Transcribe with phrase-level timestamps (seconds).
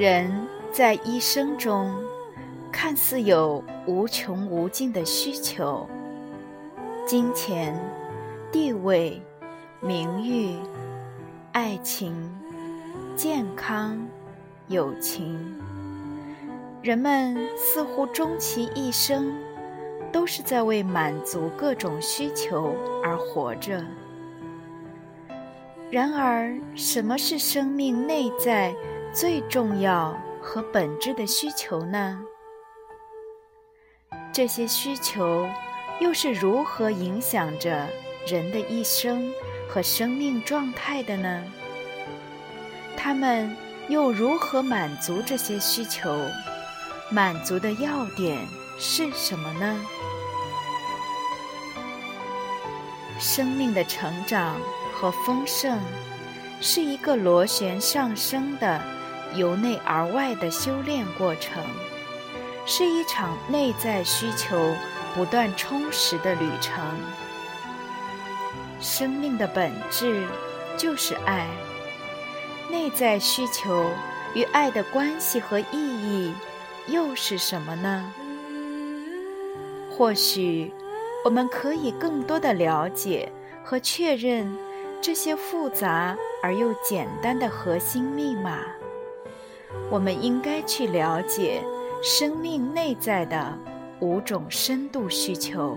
[0.00, 0.32] 人
[0.72, 1.94] 在一生中，
[2.72, 5.86] 看似有无穷无尽的需求：
[7.06, 7.78] 金钱、
[8.50, 9.20] 地位、
[9.78, 10.56] 名誉、
[11.52, 12.16] 爱情、
[13.14, 14.00] 健康、
[14.68, 15.38] 友情。
[16.80, 19.30] 人们似乎终其一生，
[20.10, 23.84] 都是在为满足各种需求而活着。
[25.90, 28.74] 然而，什么是生命内在？
[29.12, 32.20] 最重要和本质的需求呢？
[34.32, 35.48] 这些需求
[35.98, 37.88] 又是如何影响着
[38.24, 39.32] 人的一生
[39.68, 41.42] 和生命状态的呢？
[42.96, 43.56] 他们
[43.88, 46.16] 又如何满足这些需求？
[47.10, 48.38] 满足的要点
[48.78, 49.84] 是什么呢？
[53.18, 54.54] 生命的成长
[54.94, 55.80] 和丰盛
[56.60, 58.80] 是一个螺旋上升的。
[59.34, 61.62] 由内而外的修炼过程，
[62.66, 64.74] 是一场内在需求
[65.14, 66.82] 不断充实的旅程。
[68.80, 70.26] 生命的本质
[70.76, 71.46] 就是爱，
[72.70, 73.90] 内在需求
[74.34, 76.32] 与爱的关系和意义
[76.86, 78.12] 又是什么呢？
[79.90, 80.72] 或许
[81.24, 83.30] 我们可以更多的了解
[83.62, 84.50] 和确认
[85.02, 88.62] 这些复杂而又简单的核心密码。
[89.90, 91.62] 我们应该去了解
[92.02, 93.58] 生命内在的
[94.00, 95.76] 五种深度需求。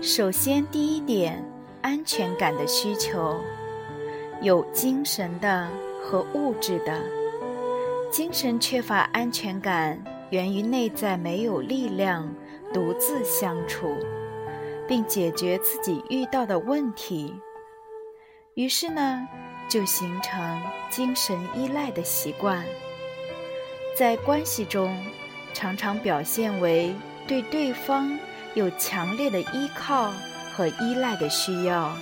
[0.00, 1.44] 首先，第一点，
[1.82, 3.36] 安全感的需求，
[4.40, 5.68] 有精神的
[6.02, 7.00] 和物质的。
[8.10, 12.28] 精神缺乏安全感，源于内在没有力量
[12.72, 13.94] 独自相处。
[14.88, 17.38] 并解决自己遇到的问题，
[18.54, 19.28] 于是呢，
[19.68, 20.60] 就形成
[20.90, 22.64] 精神依赖的习惯。
[23.94, 24.96] 在关系中，
[25.52, 26.94] 常常表现为
[27.26, 28.18] 对对方
[28.54, 30.10] 有强烈的依靠
[30.52, 31.92] 和依赖的需要。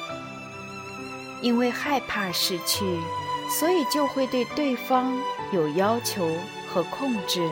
[1.43, 2.85] 因为害怕失去，
[3.51, 5.15] 所以就会对对方
[5.53, 6.27] 有要求
[6.73, 7.47] 和控制，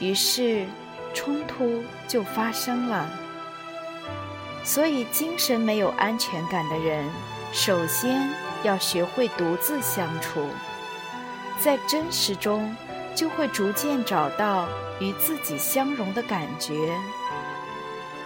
[0.00, 0.66] 于是
[1.14, 3.08] 冲突就发生了。
[4.62, 7.08] 所以，精神没有安全感的人，
[7.50, 8.28] 首先
[8.62, 10.46] 要学会独自相处，
[11.58, 12.76] 在真实中，
[13.14, 14.68] 就会逐渐找到
[15.00, 16.94] 与自己相融的感觉，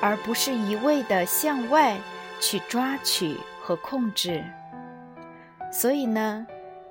[0.01, 1.97] 而不是一味的向外
[2.41, 4.45] 去抓取和控制。
[5.73, 6.45] 所以呢，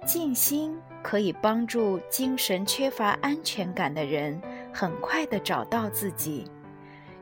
[0.05, 4.41] 静心可以帮助精神缺乏安全感的人，
[4.73, 6.49] 很快的找到自己，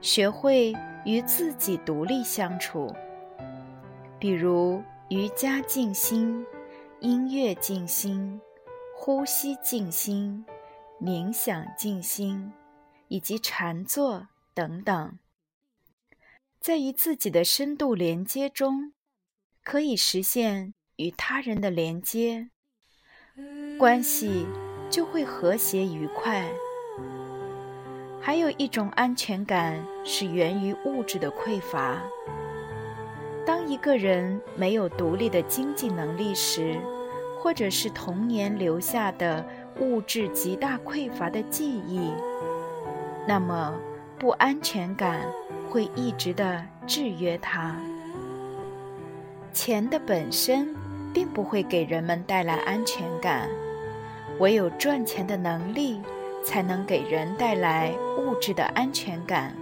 [0.02, 0.74] 学会。
[1.06, 2.94] 与自己独立相处，
[4.20, 6.46] 比如瑜伽静心、
[7.00, 8.40] 音乐静心、
[8.96, 10.46] 呼吸静心、
[11.00, 12.54] 冥想静心，
[13.08, 15.18] 以及禅坐等等，
[16.60, 18.94] 在与自己的深度连接中，
[19.64, 22.50] 可以实现与他人的连接，
[23.80, 24.46] 关系
[24.92, 26.48] 就会和谐愉快。
[28.24, 32.00] 还有一种安全感是源于物质的匮乏。
[33.44, 36.78] 当一个人没有独立的经济能力时，
[37.40, 39.44] 或者是童年留下的
[39.80, 42.12] 物质极大匮乏的记忆，
[43.28, 43.74] 那么
[44.20, 45.22] 不安全感
[45.68, 47.76] 会一直的制约他。
[49.52, 50.76] 钱的本身
[51.12, 53.50] 并不会给人们带来安全感，
[54.38, 56.00] 唯有赚钱的能力。
[56.44, 59.56] 才能给人带来物质的安全感。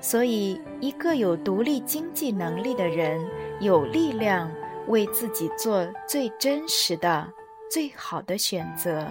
[0.00, 3.26] 所以，一个有独立经济能力的人，
[3.60, 4.50] 有力量
[4.88, 7.26] 为自己做最真实的、
[7.70, 9.06] 最好的选择。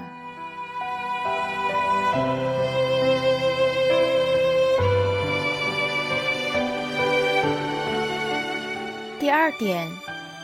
[9.20, 9.88] 第二点，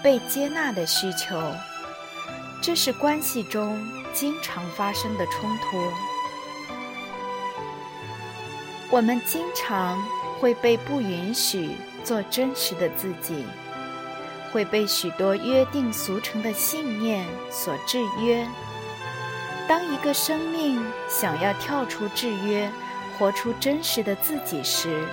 [0.01, 1.37] 被接纳的需求，
[2.61, 3.81] 这是关系中
[4.13, 5.81] 经常发生的冲突。
[8.91, 9.97] 我们经常
[10.39, 11.71] 会被不允许
[12.03, 13.45] 做真实的自己，
[14.51, 18.45] 会被许多约定俗成的信念所制约。
[19.67, 22.69] 当一个生命想要跳出制约，
[23.17, 25.05] 活出真实的自己时，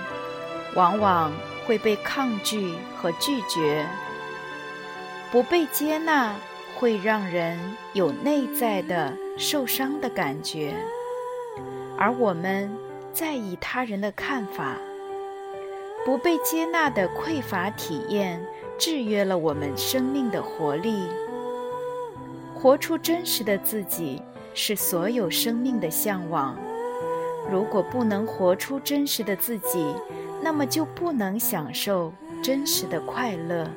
[0.73, 1.31] 往往
[1.65, 3.87] 会被抗拒和拒绝。
[5.31, 6.33] 不被接纳
[6.79, 7.57] 会让人
[7.93, 10.75] 有内在的受伤的感觉，
[11.97, 12.69] 而我们
[13.11, 14.77] 在意他人的看法。
[16.05, 18.39] 不被接纳的匮乏体验
[18.77, 21.07] 制约了我们生命的活力。
[22.53, 24.21] 活出真实的自己
[24.53, 26.55] 是所有生命的向往。
[27.49, 29.83] 如果不能活出真实的自己，
[30.43, 32.13] 那么就不能享受
[32.43, 33.67] 真实的快乐。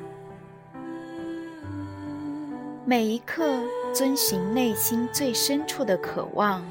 [2.91, 6.61] 每一刻遵循内心最深处的渴望，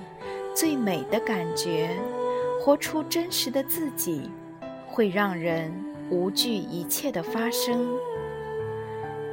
[0.55, 1.99] 最美的感觉，
[2.61, 4.31] 活出真实的自己，
[4.87, 5.73] 会让人
[6.11, 7.89] 无惧一切的发生。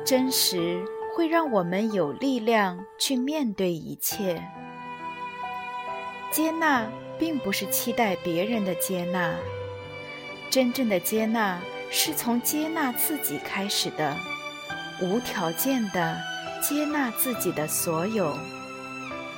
[0.05, 0.81] 真实
[1.13, 4.41] 会让我们有力量去面对一切。
[6.31, 6.89] 接纳
[7.19, 9.35] 并不是期待别人的接纳，
[10.49, 11.59] 真正的接纳
[11.91, 14.15] 是从接纳自己开始的，
[15.01, 16.17] 无条件的。
[16.67, 18.37] 接纳自己的所有，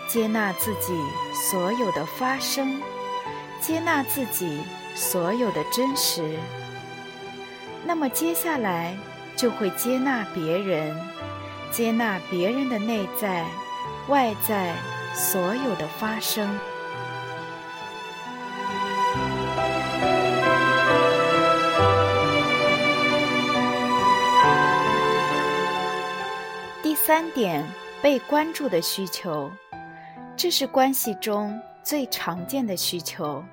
[0.07, 0.99] 接纳自己
[1.47, 2.81] 所有的发生，
[3.61, 4.59] 接纳自己
[4.95, 6.39] 所有的真实。
[7.85, 8.97] 那么接下来
[9.35, 10.99] 就会接纳别人，
[11.71, 13.45] 接纳别人的内在、
[14.07, 14.73] 外在
[15.13, 16.49] 所有的发生。
[27.09, 27.65] 三点
[28.03, 29.49] 被关注的需求，
[30.37, 33.43] 这是关系中最常见的需求，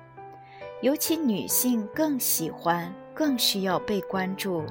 [0.83, 4.63] 尤其女性更喜欢、更需要被关注。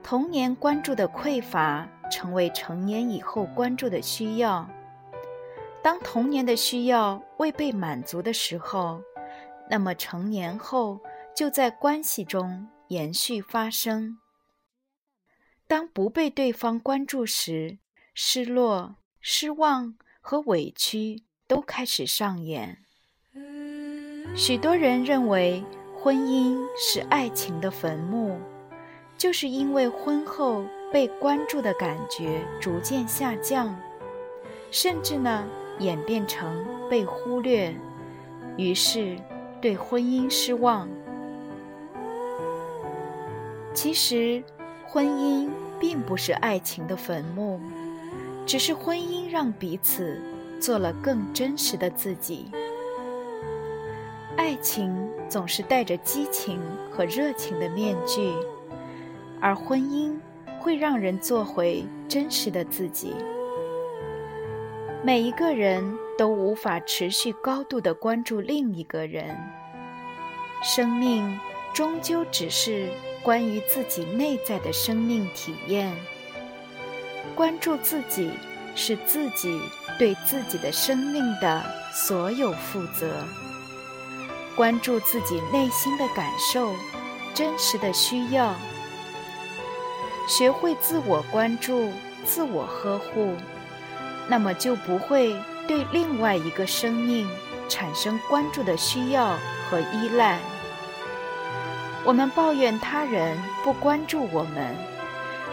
[0.00, 4.70] 童年关注的匮乏，成为成年以后关注的需要。
[5.82, 9.02] 当童年的需要未被满足的时候，
[9.68, 11.00] 那么成年后
[11.34, 14.20] 就在关系中延续发生。
[15.70, 17.78] 当不被对方关注时，
[18.12, 22.78] 失落、失望和委屈都开始上演。
[24.34, 25.64] 许多人认为
[25.94, 28.40] 婚姻是爱情的坟墓，
[29.16, 33.72] 就是因为婚后被关注的感觉逐渐下降，
[34.72, 37.72] 甚至呢演变成被忽略，
[38.56, 39.16] 于是
[39.62, 40.88] 对婚姻失望。
[43.72, 44.42] 其实。
[44.92, 45.48] 婚姻
[45.78, 47.60] 并不是爱情的坟墓，
[48.44, 50.20] 只是婚姻让彼此
[50.58, 52.50] 做了更真实的自己。
[54.36, 56.58] 爱情总是戴着激情
[56.90, 58.32] 和热情的面具，
[59.40, 60.12] 而婚姻
[60.58, 63.14] 会让人做回真实的自己。
[65.04, 69.38] 每一个人都无法持续高度的关注另一个人，
[70.64, 71.38] 生命
[71.72, 72.88] 终究只是。
[73.22, 75.94] 关于自己内在的生命体验，
[77.34, 78.30] 关注自己
[78.74, 79.60] 是自己
[79.98, 81.62] 对自己的生命的
[81.92, 83.24] 所有负责。
[84.56, 86.74] 关注自己内心的感受、
[87.34, 88.54] 真实的需要，
[90.26, 91.92] 学会自我关注、
[92.24, 93.34] 自我呵护，
[94.28, 95.34] 那么就不会
[95.68, 97.28] 对另外一个生命
[97.68, 100.38] 产生关注的需要和依赖。
[102.04, 104.74] 我们抱怨他人不关注我们，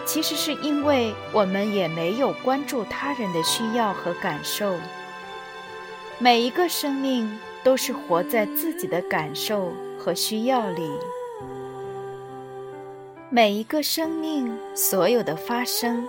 [0.05, 4.73] 其实是因为我们也没有关注他人的需要和感受。
[6.19, 10.89] 每一个生命都是活在自己的感受和需要里，
[13.29, 16.07] 每一个生命所有的发生，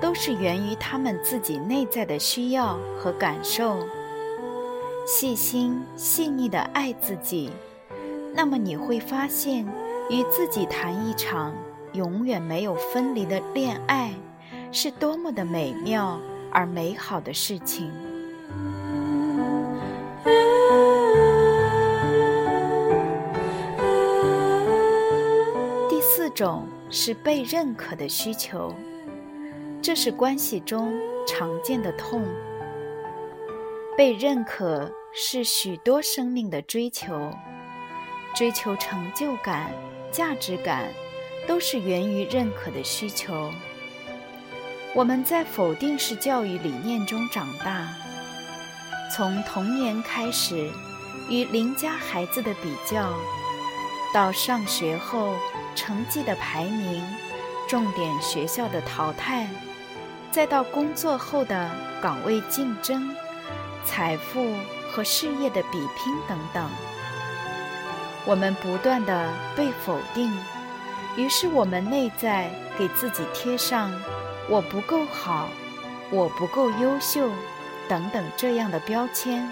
[0.00, 3.76] 都是源于他们自己内在的需要和感受。
[5.04, 7.50] 细心细腻的爱自己。
[8.36, 9.64] 那么你会发现，
[10.10, 11.54] 与自己谈一场
[11.92, 14.12] 永远没有分离的恋爱，
[14.72, 17.92] 是多么的美妙而美好的事情。
[25.88, 28.74] 第四种是被认可的需求，
[29.80, 30.92] 这是关系中
[31.24, 32.22] 常见的痛。
[33.96, 37.32] 被认可是许多生命的追求。
[38.34, 39.70] 追求成就感、
[40.10, 40.92] 价值感，
[41.46, 43.52] 都是源于认可的需求。
[44.94, 47.88] 我们在否定式教育理念中长大，
[49.14, 50.70] 从童年开始，
[51.28, 53.12] 与邻家孩子的比较，
[54.12, 55.34] 到上学后
[55.74, 57.04] 成绩的排名、
[57.68, 59.48] 重点学校的淘汰，
[60.30, 63.14] 再到工作后的岗位竞争、
[63.84, 64.54] 财富
[64.90, 66.68] 和事业的比拼等等，
[68.26, 70.32] 我们不断的被否定，
[71.16, 73.92] 于是我们内在给自己贴上
[74.48, 75.48] “我不够好
[76.10, 77.28] ”“我不够优秀”
[77.88, 79.46] 等等这样的标签。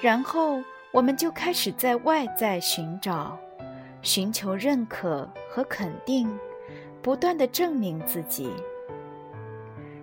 [0.00, 3.36] 然后，我们就开始在外在寻找、
[4.00, 6.30] 寻求认可和肯定，
[7.02, 8.52] 不断的证明自己。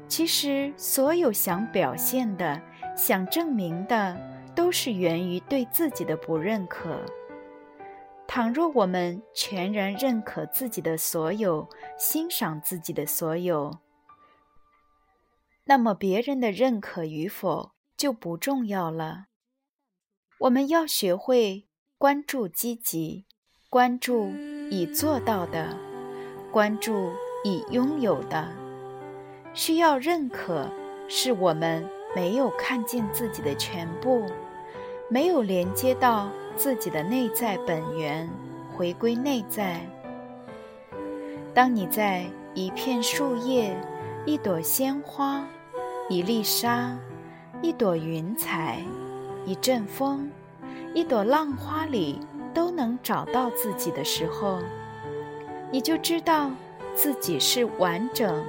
[0.10, 2.62] 其实，所有想表现的、
[2.96, 4.18] 想证明的，
[4.56, 7.02] 都是源于对自己的不认可。
[8.28, 13.80] 倘若我们全然认可自己的所有，欣赏自己的所有，
[15.66, 19.26] 那么别人的认可与否就不重要了。
[20.40, 23.26] 我们要学会关注积极，
[23.70, 24.32] 关注
[24.70, 25.78] 已做到的，
[26.52, 27.12] 关注
[27.44, 28.52] 已拥有的。
[29.54, 30.70] 需要认可，
[31.08, 34.26] 是我们没有看见自己的全部，
[35.08, 38.30] 没有连接到自己的内在本源，
[38.76, 39.80] 回归内在。
[41.54, 43.76] 当你在一片树叶、
[44.26, 45.46] 一朵鲜花、
[46.10, 46.98] 一粒沙、
[47.62, 48.80] 一朵云彩。
[49.48, 50.28] 一阵风，
[50.96, 52.20] 一朵浪花里
[52.52, 54.58] 都能找到自己的时候，
[55.70, 56.50] 你就知道
[56.96, 58.44] 自己是完整、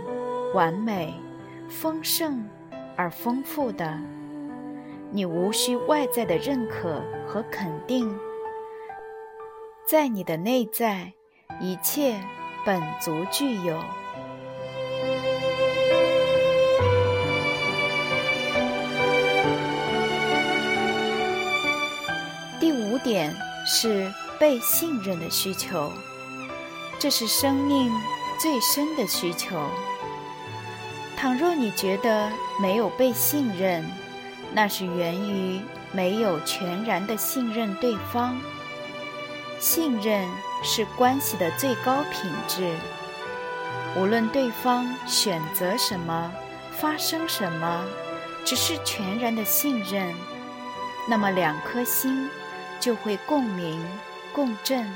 [0.55, 1.13] 完美、
[1.69, 2.49] 丰盛
[2.97, 4.01] 而丰富的。
[5.13, 8.19] 你无需外在的认可和肯定，
[9.87, 11.13] 在你的内在，
[11.61, 12.21] 一切
[12.65, 13.81] 本足具有。
[22.59, 23.35] 第五点
[23.65, 25.93] 是被信任的需求，
[26.99, 27.91] 这是生命
[28.41, 29.57] 最深的需求。
[31.17, 33.85] 倘若你觉得没有被信任，
[34.57, 35.61] 那是源于
[35.93, 38.41] 没有全然的信任对方。
[39.61, 40.27] 信任
[40.63, 42.75] 是关系的最高品质，
[43.99, 46.33] 无论对方选择什么、
[46.73, 47.85] 发生什么，
[48.47, 50.15] 只是全然的信任，
[51.07, 52.31] 那么两颗心。
[52.79, 53.85] 就会共鸣、
[54.35, 54.87] 共振。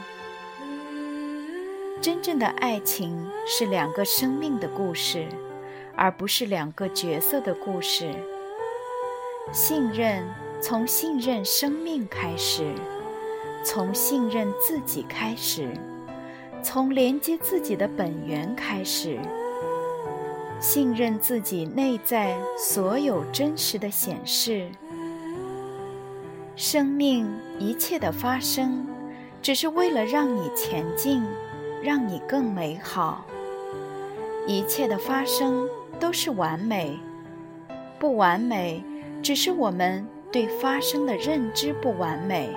[2.00, 5.26] 真正的爱情是两个生命的故事，
[5.96, 8.14] 而不是两个角色的故事。
[9.52, 10.22] 信任
[10.60, 12.72] 从信任生命开始，
[13.64, 15.68] 从信任自己开始，
[16.62, 19.18] 从连接自己的本源开始，
[20.60, 24.68] 信任自己内在所有真实的显示。
[26.54, 27.26] 生命
[27.58, 28.86] 一切的发生，
[29.42, 31.24] 只是为了让你前进，
[31.82, 33.24] 让你更美好。
[34.46, 35.66] 一切的发生
[35.98, 36.98] 都是完美，
[37.98, 38.84] 不完美，
[39.22, 42.54] 只是我们对发生的认知不完美。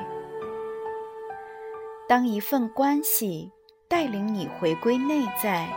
[2.07, 3.51] 当一份关系
[3.87, 5.67] 带领你回归内在，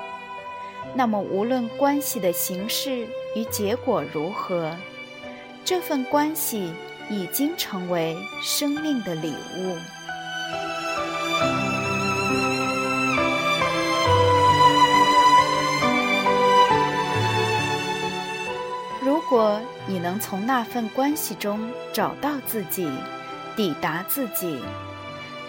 [0.94, 4.76] 那么无论关系的形式与结果如何，
[5.64, 6.72] 这份关系。
[7.08, 9.76] 已经成为生命的礼物。
[19.00, 22.90] 如果你能从那份关系中找到自己，
[23.54, 24.60] 抵达自己，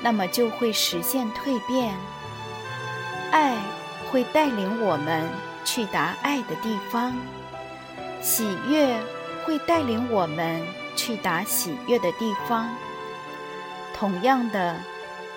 [0.01, 1.93] 那么就会实现蜕变。
[3.31, 3.57] 爱
[4.09, 5.27] 会带领我们
[5.65, 7.13] 去达爱的地方，
[8.21, 8.97] 喜悦
[9.45, 10.61] 会带领我们。
[10.97, 12.67] 去达喜悦的地方。
[13.93, 14.75] 同样的，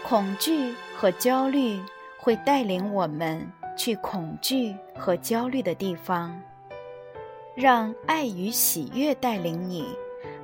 [0.02, 1.78] 恐惧和焦虑
[2.16, 6.34] 会带领我们去恐惧和焦虑的地方。
[7.56, 9.84] 让爱与喜悦带领你，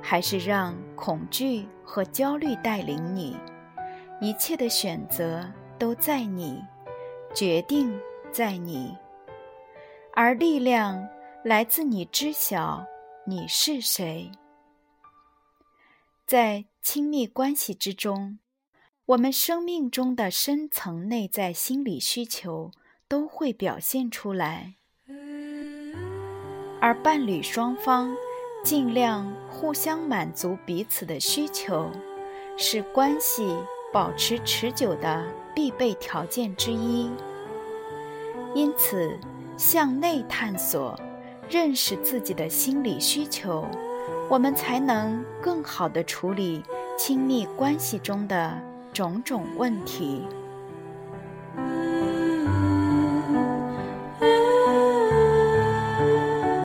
[0.01, 3.35] 还是让恐惧和焦虑带领你？
[4.19, 5.45] 一切的选择
[5.79, 6.61] 都在你，
[7.33, 7.97] 决定
[8.31, 8.95] 在你，
[10.13, 11.07] 而力量
[11.43, 12.85] 来自你知晓
[13.25, 14.31] 你是谁。
[16.25, 18.39] 在亲密关系之中，
[19.05, 22.71] 我们生命中的深层内在心理需求
[23.07, 24.75] 都会表现出来，
[26.79, 28.15] 而伴侣双方
[28.63, 31.89] 尽量互相满足彼此的需求，
[32.57, 33.55] 是关系
[33.91, 35.23] 保持持久的
[35.55, 37.09] 必备条件之一。
[38.53, 39.17] 因此，
[39.57, 40.99] 向内探索，
[41.49, 43.65] 认识自己的心理需求。
[44.29, 46.63] 我们才能更好地处理
[46.97, 50.27] 亲密关系中的种种问题。